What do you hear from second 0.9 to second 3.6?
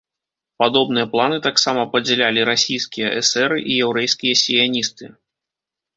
планы таксама падзялялі расійскія эсэры